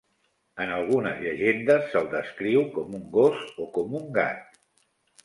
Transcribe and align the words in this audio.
En 0.63 0.71
algunes 0.77 1.19
llegendes 1.25 1.85
se'l 1.91 2.09
descriu 2.13 2.63
com 2.79 2.97
un 3.01 3.05
gos 3.19 3.45
o 3.67 3.69
com 3.77 3.95
un 4.01 4.09
gat. 4.17 4.59